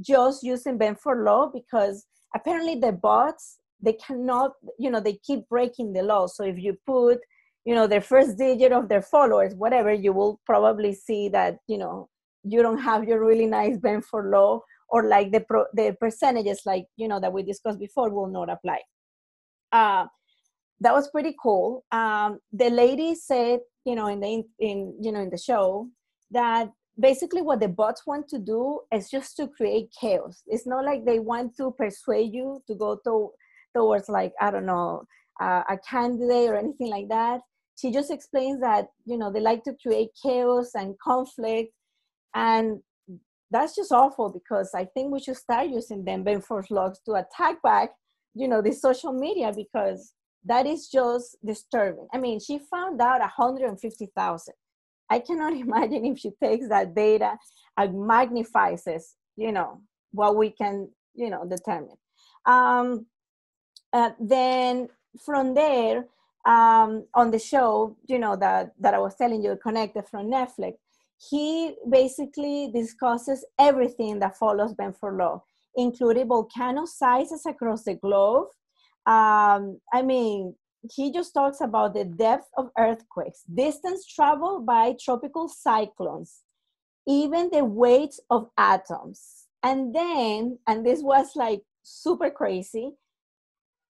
just 0.00 0.42
using 0.42 0.78
Benford 0.78 1.24
law 1.24 1.50
because 1.52 2.06
apparently 2.34 2.74
the 2.74 2.92
bots 2.92 3.58
they 3.80 3.92
cannot, 3.94 4.52
you 4.78 4.90
know, 4.90 5.00
they 5.00 5.18
keep 5.24 5.48
breaking 5.48 5.92
the 5.92 6.02
law. 6.02 6.26
So 6.26 6.44
if 6.44 6.58
you 6.58 6.76
put, 6.86 7.18
you 7.64 7.74
know, 7.74 7.86
their 7.86 8.00
first 8.00 8.38
digit 8.38 8.72
of 8.72 8.88
their 8.88 9.02
followers, 9.02 9.54
whatever, 9.54 9.92
you 9.92 10.12
will 10.12 10.40
probably 10.46 10.92
see 10.92 11.28
that, 11.30 11.58
you 11.66 11.78
know, 11.78 12.08
you 12.44 12.62
don't 12.62 12.78
have 12.78 13.04
your 13.04 13.24
really 13.24 13.46
nice 13.46 13.76
Benford 13.76 14.32
law 14.32 14.60
or 14.92 15.08
like 15.08 15.32
the 15.32 15.40
pro, 15.40 15.64
the 15.72 15.96
percentages 15.98 16.60
like, 16.66 16.86
you 16.96 17.08
know, 17.08 17.18
that 17.18 17.32
we 17.32 17.42
discussed 17.42 17.80
before 17.80 18.10
will 18.10 18.28
not 18.28 18.50
apply. 18.50 18.78
Uh, 19.72 20.04
that 20.80 20.92
was 20.92 21.10
pretty 21.10 21.34
cool. 21.42 21.84
Um, 21.90 22.38
the 22.52 22.68
lady 22.68 23.14
said, 23.14 23.60
you 23.84 23.94
know, 23.94 24.06
in 24.06 24.20
the 24.20 24.44
in 24.58 24.94
you 25.00 25.10
know 25.10 25.20
in 25.20 25.30
the 25.30 25.38
show 25.38 25.88
that 26.30 26.70
basically 27.00 27.40
what 27.40 27.60
the 27.60 27.68
bots 27.68 28.06
want 28.06 28.28
to 28.28 28.38
do 28.38 28.80
is 28.92 29.08
just 29.08 29.36
to 29.36 29.48
create 29.48 29.88
chaos. 29.98 30.42
It's 30.46 30.66
not 30.66 30.84
like 30.84 31.04
they 31.04 31.18
want 31.18 31.56
to 31.56 31.72
persuade 31.72 32.34
you 32.34 32.62
to 32.66 32.74
go 32.74 32.98
to 33.04 33.30
towards 33.74 34.08
like 34.08 34.32
I 34.40 34.50
don't 34.50 34.66
know 34.66 35.04
uh, 35.40 35.62
a 35.70 35.78
candidate 35.88 36.50
or 36.50 36.56
anything 36.56 36.90
like 36.90 37.08
that. 37.08 37.40
She 37.80 37.90
just 37.90 38.10
explains 38.10 38.60
that 38.60 38.88
you 39.06 39.16
know 39.16 39.32
they 39.32 39.40
like 39.40 39.64
to 39.64 39.74
create 39.82 40.10
chaos 40.22 40.72
and 40.74 40.98
conflict, 40.98 41.72
and 42.34 42.80
that's 43.52 43.76
just 43.76 43.92
awful 43.92 44.30
because 44.30 44.70
I 44.74 44.86
think 44.86 45.12
we 45.12 45.20
should 45.20 45.36
start 45.36 45.68
using 45.68 46.04
them 46.04 46.24
Benford 46.24 46.70
logs 46.70 47.00
to 47.06 47.12
attack 47.12 47.62
back, 47.62 47.90
you 48.34 48.48
know, 48.48 48.62
the 48.62 48.72
social 48.72 49.12
media 49.12 49.52
because 49.54 50.14
that 50.44 50.66
is 50.66 50.88
just 50.88 51.36
disturbing. 51.44 52.08
I 52.12 52.18
mean, 52.18 52.40
she 52.40 52.58
found 52.58 53.00
out 53.00 53.20
150,000. 53.20 54.54
I 55.10 55.18
cannot 55.18 55.52
imagine 55.66 56.06
if 56.06 56.18
she 56.18 56.30
takes 56.42 56.68
that 56.68 56.94
data 56.94 57.36
and 57.76 58.06
magnifies 58.06 58.86
it, 58.86 59.02
you 59.36 59.52
know, 59.52 59.80
what 60.12 60.36
we 60.36 60.50
can, 60.50 60.88
you 61.14 61.28
know, 61.28 61.46
determine. 61.46 61.96
Um, 62.46 63.06
uh, 63.92 64.10
then 64.18 64.88
from 65.24 65.54
there, 65.54 66.06
um, 66.46 67.06
on 67.14 67.30
the 67.30 67.38
show, 67.38 67.96
you 68.06 68.18
know, 68.18 68.34
that, 68.36 68.72
that 68.80 68.94
I 68.94 68.98
was 68.98 69.14
telling 69.14 69.44
you, 69.44 69.56
connected 69.62 70.08
from 70.08 70.26
Netflix, 70.30 70.74
he 71.30 71.74
basically 71.88 72.70
discusses 72.74 73.44
everything 73.58 74.18
that 74.20 74.36
follows 74.36 74.74
Benford 74.74 75.18
Law, 75.18 75.44
including 75.76 76.28
volcano 76.28 76.84
sizes 76.84 77.46
across 77.46 77.84
the 77.84 77.94
globe, 77.94 78.48
um, 79.06 79.80
I 79.92 80.02
mean, 80.02 80.54
he 80.94 81.12
just 81.12 81.34
talks 81.34 81.60
about 81.60 81.94
the 81.94 82.04
depth 82.04 82.48
of 82.56 82.70
earthquakes, 82.78 83.42
distance 83.52 84.06
traveled 84.06 84.66
by 84.66 84.94
tropical 85.00 85.48
cyclones, 85.48 86.42
even 87.06 87.50
the 87.52 87.64
weight 87.64 88.14
of 88.30 88.48
atoms. 88.56 89.46
And 89.62 89.94
then, 89.94 90.58
and 90.66 90.84
this 90.86 91.02
was 91.02 91.34
like 91.36 91.62
super 91.82 92.30
crazy, 92.30 92.92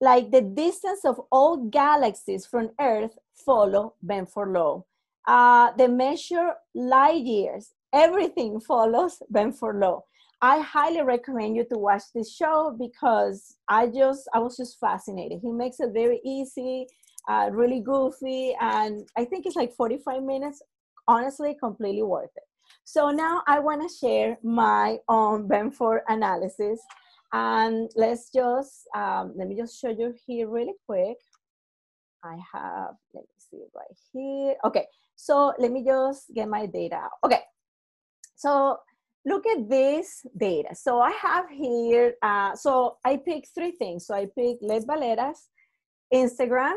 like 0.00 0.30
the 0.30 0.40
distance 0.40 1.04
of 1.04 1.20
all 1.30 1.68
galaxies 1.68 2.46
from 2.46 2.70
Earth 2.80 3.18
follow 3.34 3.94
Benford 4.04 4.54
law. 4.54 4.84
Uh, 5.26 5.72
they 5.76 5.88
measure 5.88 6.54
light 6.74 7.22
years. 7.24 7.72
Everything 7.92 8.60
follows 8.60 9.22
Benford 9.32 9.80
law. 9.80 10.02
I 10.40 10.58
highly 10.58 11.02
recommend 11.02 11.54
you 11.54 11.64
to 11.66 11.78
watch 11.78 12.02
this 12.14 12.34
show 12.34 12.76
because 12.76 13.56
I 13.68 13.86
just 13.86 14.28
I 14.34 14.40
was 14.40 14.56
just 14.56 14.80
fascinated. 14.80 15.38
He 15.40 15.52
makes 15.52 15.78
it 15.78 15.90
very 15.92 16.20
easy, 16.24 16.88
uh, 17.28 17.50
really 17.52 17.80
goofy, 17.80 18.56
and 18.60 19.08
I 19.16 19.24
think 19.24 19.46
it's 19.46 19.54
like 19.54 19.72
45 19.74 20.24
minutes. 20.24 20.60
Honestly, 21.06 21.56
completely 21.60 22.02
worth 22.02 22.30
it. 22.36 22.42
So 22.84 23.10
now 23.10 23.42
I 23.46 23.60
want 23.60 23.82
to 23.82 23.96
share 23.96 24.36
my 24.42 24.98
own 25.08 25.48
Benford 25.48 26.00
analysis, 26.08 26.80
and 27.32 27.88
let's 27.94 28.30
just 28.30 28.88
um, 28.96 29.34
let 29.36 29.46
me 29.46 29.56
just 29.56 29.80
show 29.80 29.90
you 29.90 30.12
here 30.26 30.48
really 30.48 30.74
quick. 30.86 31.18
I 32.24 32.36
have 32.52 32.94
let 33.14 33.24
me 33.24 33.36
see 33.38 33.62
right 33.74 33.96
here. 34.12 34.56
Okay, 34.64 34.86
so 35.16 35.52
let 35.58 35.70
me 35.72 35.84
just 35.84 36.32
get 36.34 36.48
my 36.48 36.66
data 36.66 36.96
out. 36.96 37.12
Okay, 37.24 37.40
so 38.36 38.78
look 39.24 39.46
at 39.46 39.68
this 39.68 40.26
data. 40.36 40.74
So 40.74 41.00
I 41.00 41.10
have 41.12 41.48
here, 41.50 42.14
uh, 42.22 42.54
so 42.56 42.98
I 43.04 43.16
picked 43.16 43.48
three 43.54 43.72
things. 43.72 44.06
So 44.06 44.14
I 44.14 44.26
picked 44.26 44.62
Led 44.62 44.84
Valera's, 44.86 45.48
Instagram, 46.12 46.76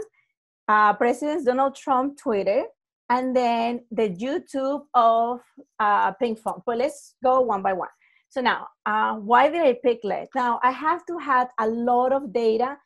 uh, 0.68 0.94
President 0.94 1.46
Donald 1.46 1.76
Trump 1.76 2.18
Twitter, 2.18 2.66
and 3.10 3.36
then 3.36 3.82
the 3.92 4.10
YouTube 4.10 4.86
of 4.94 5.42
uh, 5.80 6.12
Pinkfong. 6.14 6.64
But 6.66 6.78
let's 6.78 7.16
go 7.24 7.42
one 7.42 7.62
by 7.62 7.74
one. 7.74 7.90
So 8.30 8.42
now, 8.42 8.68
uh, 8.86 9.16
why 9.16 9.50
did 9.50 9.62
I 9.62 9.78
pick 9.82 10.00
Led? 10.04 10.28
Now 10.36 10.60
I 10.64 10.72
have 10.72 11.06
to 11.06 11.18
have 11.18 11.50
a 11.60 11.68
lot 11.68 12.12
of 12.12 12.34
data. 12.34 12.78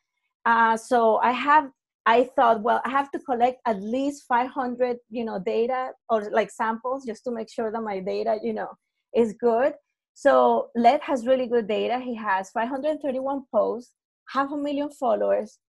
Uh, 0.46 0.78
so 0.78 1.18
I 1.18 1.32
have, 1.32 1.70
I 2.10 2.24
thought, 2.36 2.64
well, 2.64 2.82
I 2.86 2.90
have 2.90 3.12
to 3.12 3.20
collect 3.20 3.60
at 3.68 3.80
least 3.84 4.26
500, 4.28 4.98
you 5.12 5.24
know, 5.26 5.38
data 5.38 5.92
or 6.10 6.32
like 6.32 6.50
samples 6.50 7.06
just 7.06 7.24
to 7.26 7.32
make 7.32 7.50
sure 7.52 7.72
that 7.72 7.84
my 7.84 8.00
data, 8.00 8.40
you 8.42 8.54
know, 8.54 8.72
is 9.16 9.34
good. 9.34 9.74
So 10.16 10.32
Led 10.76 11.02
has 11.02 11.28
really 11.28 11.46
good 11.46 11.68
data. 11.68 12.00
He 12.00 12.16
has 12.16 12.50
531 12.50 13.44
posts, 13.54 13.94
half 14.34 14.52
a 14.52 14.58
million 14.58 14.90
followers, 14.90 15.60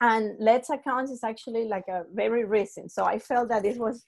and 0.00 0.36
Led's 0.40 0.70
account 0.70 1.08
is 1.08 1.22
actually 1.22 1.68
like 1.68 1.88
a 1.88 2.02
very 2.14 2.44
recent. 2.44 2.90
So 2.90 3.04
I 3.04 3.20
felt 3.20 3.48
that 3.50 3.62
this 3.62 3.78
was 3.78 4.04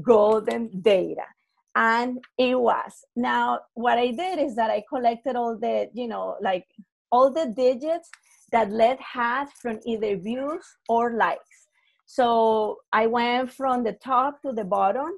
golden 0.00 0.80
data. 0.80 1.26
And 1.74 2.18
it 2.38 2.56
was. 2.58 2.92
Now, 3.16 3.60
what 3.74 3.98
I 3.98 4.12
did 4.12 4.38
is 4.38 4.54
that 4.56 4.70
I 4.70 4.84
collected 4.88 5.34
all 5.34 5.58
the, 5.58 5.88
you 5.92 6.06
know, 6.06 6.36
like 6.40 6.66
all 7.10 7.32
the 7.32 7.46
digits 7.46 8.08
that 8.52 8.70
Led 8.70 8.98
had 9.00 9.46
from 9.60 9.80
either 9.86 10.16
views 10.16 10.64
or 10.88 11.14
likes. 11.14 11.68
So 12.06 12.78
I 12.92 13.06
went 13.06 13.52
from 13.52 13.84
the 13.84 13.92
top 13.92 14.42
to 14.42 14.52
the 14.52 14.64
bottom 14.64 15.10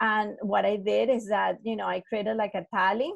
and 0.00 0.36
what 0.42 0.64
I 0.64 0.76
did 0.76 1.08
is 1.08 1.26
that, 1.28 1.58
you 1.62 1.76
know, 1.76 1.86
I 1.86 2.00
created 2.08 2.36
like 2.36 2.54
a 2.54 2.66
tally. 2.72 3.12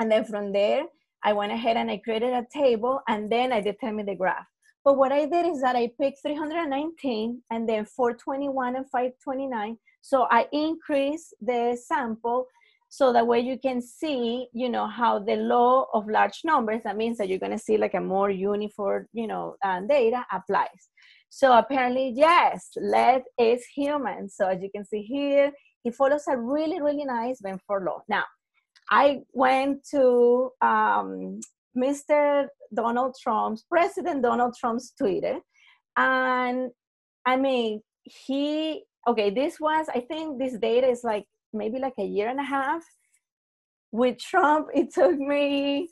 And 0.00 0.10
then 0.10 0.24
from 0.24 0.52
there, 0.52 0.84
I 1.22 1.32
went 1.32 1.52
ahead 1.52 1.76
and 1.76 1.90
I 1.90 1.98
created 1.98 2.32
a 2.32 2.46
table 2.52 3.00
and 3.08 3.30
then 3.30 3.52
I 3.52 3.60
determined 3.60 4.08
the 4.08 4.16
graph. 4.16 4.46
But 4.84 4.96
what 4.96 5.12
I 5.12 5.26
did 5.26 5.46
is 5.46 5.60
that 5.60 5.76
I 5.76 5.90
picked 6.00 6.22
319 6.22 7.42
and 7.50 7.68
then 7.68 7.84
421 7.84 8.76
and 8.76 8.90
529. 8.90 9.78
So 10.00 10.26
I 10.30 10.46
increased 10.52 11.34
the 11.40 11.78
sample 11.80 12.46
so 12.94 13.10
that 13.10 13.26
way 13.26 13.40
you 13.40 13.58
can 13.58 13.80
see, 13.80 14.48
you 14.52 14.68
know, 14.68 14.86
how 14.86 15.18
the 15.18 15.36
law 15.36 15.86
of 15.94 16.06
large 16.06 16.42
numbers, 16.44 16.82
that 16.84 16.94
means 16.94 17.16
that 17.16 17.26
you're 17.26 17.38
going 17.38 17.58
to 17.58 17.58
see 17.58 17.78
like 17.78 17.94
a 17.94 18.00
more 18.00 18.28
uniform, 18.28 19.06
you 19.14 19.26
know, 19.26 19.56
uh, 19.64 19.80
data 19.88 20.26
applies. 20.30 20.90
So 21.30 21.56
apparently, 21.56 22.12
yes, 22.14 22.68
Led 22.76 23.22
is 23.38 23.64
human. 23.74 24.28
So 24.28 24.46
as 24.46 24.60
you 24.60 24.68
can 24.70 24.84
see 24.84 25.00
here, 25.00 25.52
he 25.82 25.90
follows 25.90 26.24
a 26.28 26.36
really, 26.36 26.82
really 26.82 27.06
nice 27.06 27.40
Benford 27.40 27.86
law. 27.86 28.02
Now, 28.10 28.24
I 28.90 29.20
went 29.32 29.88
to 29.92 30.50
um, 30.60 31.40
Mr. 31.74 32.46
Donald 32.74 33.16
Trump's, 33.22 33.64
President 33.70 34.22
Donald 34.22 34.54
Trump's 34.60 34.92
Twitter, 34.98 35.38
and 35.96 36.70
I 37.24 37.36
mean, 37.36 37.80
he, 38.02 38.84
okay, 39.08 39.30
this 39.30 39.58
was, 39.58 39.86
I 39.88 40.00
think 40.00 40.38
this 40.38 40.58
data 40.58 40.88
is 40.88 41.02
like 41.02 41.24
maybe 41.52 41.78
like 41.78 41.94
a 41.98 42.04
year 42.04 42.28
and 42.28 42.40
a 42.40 42.44
half. 42.44 42.82
With 43.90 44.18
Trump, 44.18 44.68
it 44.74 44.92
took 44.92 45.18
me, 45.18 45.88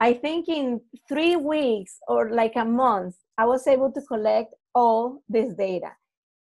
I 0.00 0.14
think, 0.14 0.48
in 0.48 0.80
three 1.08 1.36
weeks 1.36 1.98
or 2.08 2.30
like 2.30 2.56
a 2.56 2.64
month, 2.64 3.14
I 3.38 3.44
was 3.44 3.66
able 3.66 3.92
to 3.92 4.00
collect 4.02 4.54
all 4.74 5.22
this 5.28 5.54
data. 5.54 5.92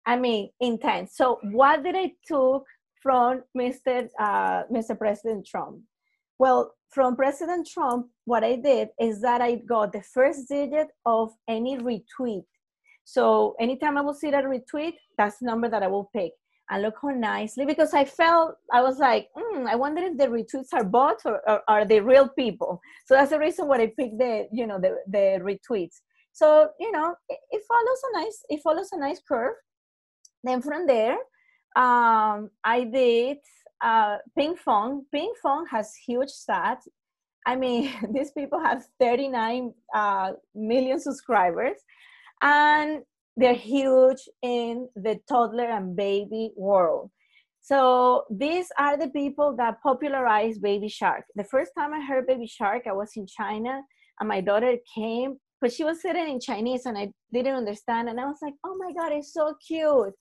I 0.05 0.17
mean, 0.17 0.51
intense. 0.59 1.17
So, 1.17 1.39
what 1.51 1.83
did 1.83 1.95
I 1.95 2.13
took 2.27 2.65
from 3.01 3.43
Mr. 3.57 4.07
Uh, 4.19 4.63
Mr. 4.71 4.97
President 4.97 5.45
Trump? 5.45 5.81
Well, 6.39 6.73
from 6.95 7.17
President 7.17 7.67
Trump, 7.67 8.07
what 8.23 8.43
I 8.43 8.55
did 8.55 8.89
is 8.99 9.21
that 9.21 9.41
I 9.41 9.55
got 9.55 9.91
the 9.91 10.01
first 10.01 10.47
digit 10.47 10.87
of 11.05 11.31
any 11.47 11.77
retweet. 11.77 12.45
So 13.03 13.55
anytime 13.59 13.97
I 13.97 14.01
will 14.01 14.13
see 14.13 14.31
that 14.31 14.45
retweet, 14.45 14.93
that's 15.17 15.39
the 15.39 15.45
number 15.45 15.69
that 15.69 15.83
I 15.83 15.87
will 15.87 16.09
pick. 16.15 16.31
And 16.69 16.81
look 16.81 16.95
how 17.01 17.09
nicely, 17.09 17.65
because 17.65 17.93
I 17.93 18.05
felt, 18.05 18.55
I 18.73 18.81
was 18.81 18.97
like, 18.97 19.27
mm, 19.37 19.67
I 19.67 19.75
wonder 19.75 20.01
if 20.01 20.17
the 20.17 20.27
retweets 20.27 20.73
are 20.73 20.83
bots 20.83 21.23
or, 21.25 21.41
or, 21.47 21.61
are 21.67 21.85
they 21.85 21.99
real 21.99 22.27
people? 22.27 22.81
So 23.05 23.13
that's 23.13 23.29
the 23.29 23.39
reason 23.39 23.67
why 23.67 23.81
I 23.81 23.93
picked 23.97 24.17
the, 24.17 24.47
you 24.51 24.65
know, 24.65 24.79
the, 24.79 24.97
the 25.07 25.39
retweets. 25.43 25.97
So, 26.33 26.69
you 26.79 26.91
know, 26.91 27.15
it, 27.29 27.37
it 27.51 27.61
follows 27.67 28.01
a 28.09 28.19
nice, 28.19 28.43
it 28.49 28.61
follows 28.63 28.89
a 28.93 28.99
nice 28.99 29.21
curve. 29.27 29.53
Then 30.43 30.61
from 30.61 30.87
there, 30.87 31.17
um, 31.75 32.49
I 32.63 32.89
did 32.91 33.37
uh, 33.83 34.17
Pinkfong. 34.37 35.01
Ping 35.11 35.33
Fong 35.41 35.65
has 35.69 35.93
huge 35.95 36.29
stats. 36.29 36.87
I 37.45 37.55
mean, 37.55 37.91
these 38.13 38.31
people 38.31 38.59
have 38.59 38.85
39 38.99 39.73
uh, 39.93 40.31
million 40.55 40.99
subscribers, 40.99 41.77
and 42.41 43.03
they're 43.37 43.53
huge 43.53 44.29
in 44.41 44.87
the 44.95 45.19
toddler 45.27 45.69
and 45.69 45.95
baby 45.95 46.51
world. 46.55 47.11
So 47.61 48.25
these 48.29 48.67
are 48.77 48.95
the 48.95 49.09
people 49.09 49.55
that 49.57 49.81
popularized 49.81 50.61
Baby 50.61 50.87
Shark. 50.87 51.25
The 51.35 51.43
first 51.43 51.71
time 51.77 51.93
I 51.93 51.99
heard 51.99 52.27
Baby 52.27 52.45
Shark, 52.45 52.83
I 52.85 52.93
was 52.93 53.11
in 53.15 53.25
China, 53.25 53.81
and 54.19 54.29
my 54.29 54.39
daughter 54.39 54.77
came, 54.93 55.37
but 55.59 55.73
she 55.73 55.83
was 55.83 55.99
sitting 55.99 56.29
in 56.29 56.39
Chinese, 56.39 56.85
and 56.85 56.95
I 56.95 57.11
didn't 57.33 57.55
understand. 57.55 58.07
And 58.07 58.19
I 58.19 58.25
was 58.25 58.37
like, 58.41 58.53
"Oh 58.63 58.75
my 58.77 58.93
god, 58.93 59.13
it's 59.13 59.33
so 59.33 59.55
cute!" 59.67 60.13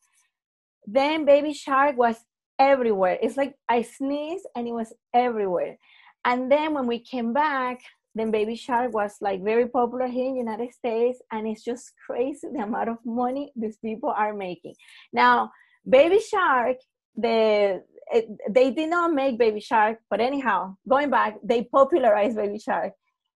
Then 0.87 1.26
Baby 1.26 1.52
Shark 1.52 1.99
was 1.99 2.16
everywhere. 2.59 3.18
It's 3.21 3.37
like 3.37 3.54
I 3.68 3.83
sneezed, 3.83 4.47
and 4.56 4.66
it 4.66 4.73
was 4.73 4.94
everywhere. 5.12 5.76
And 6.25 6.50
then 6.50 6.73
when 6.73 6.87
we 6.87 6.99
came 6.99 7.35
back, 7.35 7.80
then 8.14 8.30
Baby 8.30 8.54
Shark 8.56 8.92
was 8.92 9.16
like 9.21 9.42
very 9.42 9.68
popular 9.68 10.06
here 10.06 10.26
in 10.26 10.35
the 10.35 10.40
United 10.40 10.73
States, 10.73 11.21
and 11.33 11.47
it's 11.47 11.64
just 11.64 11.92
crazy 12.06 12.49
the 12.52 12.62
amount 12.62 12.88
of 12.88 12.99
money 13.04 13.52
these 13.56 13.76
people 13.78 14.11
are 14.11 14.35
making. 14.35 14.75
Now, 15.12 15.50
Baby 15.88 16.21
Shark, 16.21 16.76
the 17.16 17.83
it, 18.12 18.28
they 18.50 18.71
did 18.71 18.90
not 18.90 19.12
make 19.12 19.38
Baby 19.38 19.61
Shark, 19.61 19.99
but 20.11 20.21
anyhow, 20.21 20.76
going 20.88 21.11
back, 21.11 21.37
they 21.42 21.64
popularized 21.64 22.37
Baby 22.37 22.59
Shark. 22.59 22.92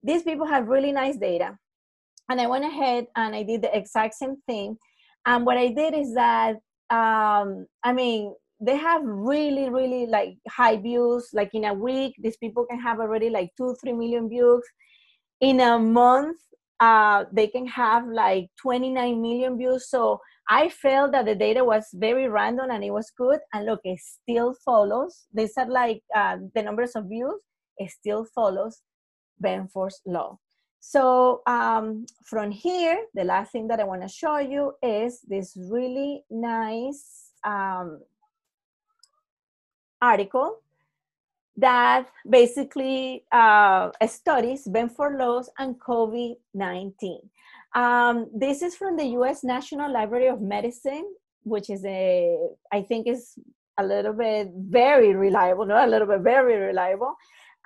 These 0.03 0.23
people 0.23 0.47
have 0.47 0.69
really 0.69 0.93
nice 0.93 1.17
data, 1.17 1.59
and 2.29 2.41
I 2.41 2.47
went 2.47 2.65
ahead 2.65 3.07
and 3.17 3.35
I 3.35 3.43
did 3.43 3.63
the 3.63 3.77
exact 3.77 4.15
same 4.15 4.37
thing. 4.47 4.77
And 5.27 5.47
what 5.47 5.57
I 5.57 5.69
did 5.69 5.95
is 5.95 6.15
that 6.15 6.57
um, 6.91 7.67
I 7.83 7.93
mean, 7.93 8.35
they 8.65 8.77
have 8.77 9.03
really 9.05 9.69
really 9.69 10.07
like 10.07 10.37
high 10.49 10.77
views. 10.77 11.29
Like 11.33 11.51
in 11.55 11.65
a 11.65 11.75
week 11.75 12.15
these 12.19 12.37
people 12.37 12.67
can 12.67 12.81
have 12.81 13.01
already 13.01 13.31
like 13.31 13.51
two 13.57 13.77
three 13.81 13.93
million 13.93 14.29
views. 14.29 14.63
In 15.41 15.61
a 15.61 15.79
month 15.79 16.39
uh, 16.81 17.25
they 17.33 17.47
can 17.47 17.67
have 17.67 18.07
like 18.09 18.49
29 18.61 19.21
million 19.21 19.57
views. 19.57 19.89
So 19.89 20.21
i 20.49 20.69
felt 20.69 21.13
that 21.13 21.25
the 21.25 21.35
data 21.35 21.65
was 21.65 21.87
very 21.95 22.29
random 22.29 22.71
and 22.71 22.85
it 22.85 22.91
was 22.91 23.13
good. 23.17 23.41
And 23.53 23.67
look 23.67 23.81
it 23.85 24.01
still 24.01 24.55
follows. 24.65 25.27
They 25.33 25.47
said 25.47 25.69
like 25.69 26.03
uh, 26.15 26.39
the 26.55 26.63
numbers 26.63 26.93
of 26.97 27.07
views. 27.07 27.41
It 27.79 27.91
still 27.91 28.27
follows 28.35 28.83
benford's 29.43 30.01
law. 30.07 30.39
So 30.81 31.41
um, 31.47 32.07
from 32.25 32.51
here 32.51 33.07
the 33.15 33.25
last 33.25 33.53
thing 33.53 33.69
that 33.69 33.81
i 33.81 33.85
want 33.85 34.03
to 34.03 34.09
show 34.09 34.37
you 34.39 34.73
is 34.83 35.21
this 35.27 35.57
really 35.71 36.23
nice 36.31 37.33
um, 37.45 38.01
article 40.11 40.49
that 41.57 42.07
basically 42.29 43.25
uh, 43.33 43.91
studies 44.07 44.67
Benford 44.67 45.19
laws 45.19 45.49
and 45.59 45.79
COVID 45.81 46.37
19. 46.53 47.19
Um, 47.75 48.31
this 48.35 48.63
is 48.63 48.77
from 48.77 48.97
the 48.97 49.07
US 49.19 49.43
National 49.45 49.93
Library 49.93 50.29
of 50.29 50.41
Medicine, 50.41 51.07
which 51.43 51.71
is 51.71 51.85
a, 51.85 52.37
I 52.73 52.83
think 52.83 53.07
is 53.07 53.39
a 53.79 53.85
little 53.85 54.13
bit 54.13 54.51
very 54.55 55.15
reliable, 55.15 55.67
not 55.67 55.89
a 55.89 55.91
little 55.91 56.07
bit 56.07 56.21
very 56.21 56.57
reliable. 56.57 57.15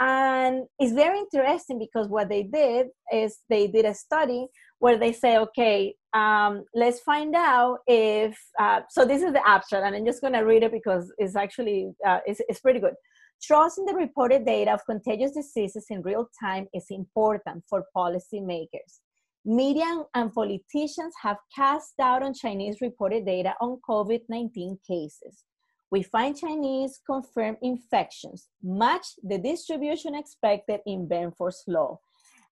And 0.00 0.66
it's 0.78 0.92
very 0.92 1.18
interesting 1.18 1.78
because 1.78 2.08
what 2.08 2.28
they 2.28 2.44
did 2.44 2.86
is 3.12 3.38
they 3.48 3.66
did 3.66 3.84
a 3.84 3.94
study 3.94 4.46
where 4.78 4.98
they 4.98 5.12
say, 5.12 5.38
okay, 5.38 5.94
um, 6.14 6.64
let's 6.74 7.00
find 7.00 7.34
out 7.34 7.78
if, 7.86 8.38
uh, 8.58 8.80
so 8.88 9.04
this 9.04 9.22
is 9.22 9.32
the 9.32 9.46
abstract, 9.46 9.84
and 9.84 9.94
I'm 9.94 10.06
just 10.06 10.20
going 10.20 10.32
to 10.32 10.40
read 10.40 10.62
it 10.62 10.72
because 10.72 11.12
it's 11.18 11.36
actually, 11.36 11.92
uh, 12.06 12.20
it's, 12.26 12.40
it's 12.48 12.60
pretty 12.60 12.80
good. 12.80 12.94
Trust 13.42 13.78
in 13.78 13.84
the 13.84 13.94
reported 13.94 14.44
data 14.44 14.72
of 14.72 14.84
contagious 14.86 15.32
diseases 15.32 15.86
in 15.90 16.02
real 16.02 16.28
time 16.42 16.66
is 16.74 16.86
important 16.90 17.64
for 17.68 17.84
policymakers. 17.96 19.00
Media 19.44 20.02
and 20.14 20.32
politicians 20.32 21.14
have 21.22 21.36
cast 21.54 21.96
doubt 21.96 22.22
on 22.22 22.34
Chinese 22.34 22.80
reported 22.80 23.24
data 23.24 23.54
on 23.60 23.78
COVID 23.88 24.22
19 24.28 24.78
cases. 24.86 25.44
We 25.90 26.02
find 26.02 26.36
Chinese 26.36 27.00
confirmed 27.06 27.58
infections 27.62 28.48
match 28.62 29.06
the 29.22 29.38
distribution 29.38 30.14
expected 30.14 30.80
in 30.84 31.08
Benford's 31.08 31.62
law 31.66 32.00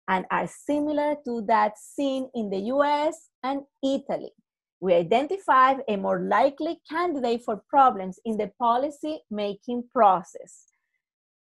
and 0.09 0.25
are 0.31 0.47
similar 0.47 1.17
to 1.25 1.43
that 1.43 1.79
seen 1.79 2.29
in 2.35 2.51
the 2.51 2.61
US 2.75 3.29
and 3.43 3.63
Italy. 3.83 4.33
We 4.81 4.95
identified 4.95 5.79
a 5.89 5.97
more 5.97 6.21
likely 6.21 6.81
candidate 6.89 7.43
for 7.45 7.63
problems 7.69 8.19
in 8.25 8.37
the 8.37 8.51
policy 8.59 9.21
making 9.31 9.85
process. 9.93 10.67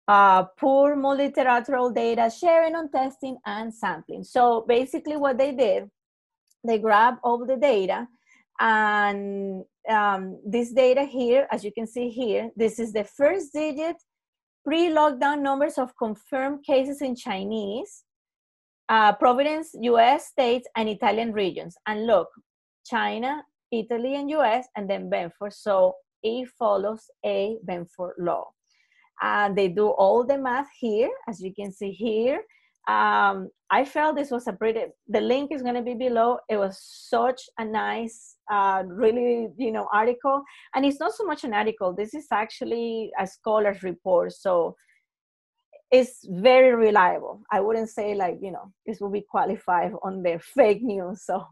Uh, 0.09 0.45
poor 0.59 0.97
multilateral 0.97 1.91
data 1.91 2.31
sharing 2.31 2.75
on 2.75 2.91
testing 2.91 3.37
and 3.45 3.73
sampling. 3.73 4.25
So 4.25 4.65
basically, 4.67 5.17
what 5.17 5.37
they 5.37 5.53
did, 5.53 5.91
they 6.67 6.79
grabbed 6.79 7.19
all 7.23 7.45
the 7.45 7.59
data, 7.59 8.09
and 8.59 9.65
um, 9.89 10.41
this 10.45 10.73
data 10.73 11.05
here, 11.05 11.47
as 11.53 11.63
you 11.63 11.73
can 11.73 11.87
see 11.87 12.09
here, 12.09 12.51
this 12.57 12.79
is 12.79 12.93
the 12.95 13.05
first 13.05 13.53
digit 13.53 13.97
pre 14.65 14.89
lockdown 14.89 15.43
numbers 15.43 15.77
of 15.77 15.93
confirmed 15.99 16.65
cases 16.65 17.03
in 17.03 17.15
Chinese 17.15 18.05
uh, 18.89 19.13
Providence, 19.13 19.75
US 19.81 20.29
states, 20.29 20.69
and 20.77 20.89
Italian 20.89 21.33
regions. 21.33 21.77
And 21.87 22.07
look, 22.07 22.29
China, 22.87 23.43
Italy, 23.71 24.17
and 24.17 24.31
US, 24.31 24.67
and 24.77 24.89
then 24.89 25.11
Benford. 25.11 25.53
So 25.53 25.95
it 26.23 26.49
follows 26.59 27.05
a 27.25 27.59
Benford 27.69 28.13
law. 28.19 28.47
And 29.21 29.57
they 29.57 29.69
do 29.69 29.89
all 29.89 30.25
the 30.25 30.39
math 30.39 30.69
here, 30.79 31.11
as 31.29 31.41
you 31.41 31.53
can 31.53 31.73
see 31.73 31.91
here. 31.91 32.43
Um, 32.89 33.51
I 33.71 33.85
felt 33.85 34.17
this 34.17 34.31
was 34.31 34.47
a 34.47 34.53
pretty, 34.55 34.85
the 35.09 35.21
link 35.21 35.53
is 35.53 35.61
going 35.61 35.75
to 35.75 35.83
be 35.83 35.93
below. 35.93 36.39
It 36.49 36.57
was 36.57 36.81
such 36.81 37.43
a 37.59 37.65
nice, 37.65 38.37
uh, 38.51 38.85
really, 38.87 39.49
you 39.59 39.73
know, 39.73 39.89
article. 39.93 40.43
And 40.75 40.87
it's 40.87 40.99
not 40.99 41.13
so 41.13 41.25
much 41.25 41.45
an 41.45 41.53
article. 41.53 41.93
This 41.93 42.15
is 42.15 42.29
actually 42.33 43.11
a 43.21 43.27
scholar's 43.27 43.83
report. 43.83 44.33
So 44.33 44.75
is 45.91 46.19
very 46.29 46.75
reliable. 46.75 47.43
I 47.51 47.61
wouldn't 47.61 47.89
say 47.89 48.15
like, 48.15 48.39
you 48.43 48.51
know, 48.51 48.73
this 48.87 49.01
will 49.01 49.11
be 49.11 49.23
qualified 49.23 49.93
on 50.03 50.23
the 50.23 50.39
fake 50.55 50.83
news. 50.83 51.25
So 51.25 51.47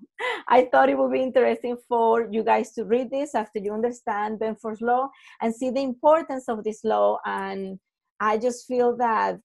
I 0.49 0.69
thought 0.71 0.91
it 0.91 0.99
would 0.99 1.13
be 1.13 1.23
interesting 1.23 1.77
for 1.89 2.29
you 2.31 2.43
guys 2.43 2.73
to 2.73 2.85
read 2.85 3.11
this 3.11 3.35
after 3.35 3.59
you 3.59 3.73
understand 3.73 4.39
Benford's 4.39 4.83
law 4.83 5.09
and 5.41 5.55
see 5.55 5.71
the 5.71 5.83
importance 5.83 6.49
of 6.49 6.65
this 6.65 6.85
law. 6.85 7.19
And 7.25 7.79
I 8.21 8.37
just 8.37 8.67
feel 8.67 8.97
that 8.99 9.39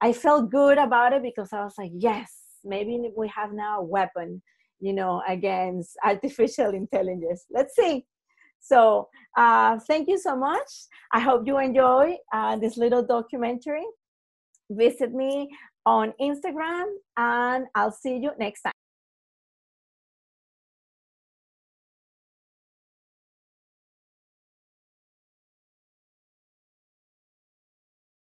I 0.00 0.12
felt 0.12 0.50
good 0.50 0.78
about 0.78 1.12
it 1.12 1.22
because 1.22 1.52
I 1.52 1.64
was 1.64 1.74
like, 1.76 1.92
yes, 1.94 2.32
maybe 2.64 3.10
we 3.16 3.28
have 3.28 3.52
now 3.52 3.80
a 3.80 3.84
weapon, 3.84 4.42
you 4.80 4.94
know, 4.94 5.22
against 5.28 5.96
artificial 6.04 6.70
intelligence. 6.70 7.44
Let's 7.50 7.76
see. 7.76 8.06
So 8.60 9.08
uh, 9.36 9.78
thank 9.86 10.08
you 10.08 10.18
so 10.18 10.36
much. 10.36 10.68
I 11.12 11.20
hope 11.20 11.46
you 11.46 11.58
enjoy 11.58 12.16
uh, 12.32 12.56
this 12.56 12.76
little 12.76 13.04
documentary 13.04 13.84
visit 14.70 15.12
me 15.12 15.50
on 15.86 16.12
Instagram 16.20 16.86
and 17.16 17.66
I'll 17.74 17.92
see 17.92 18.16
you 18.16 18.30
next 18.38 18.62
time. 18.62 18.77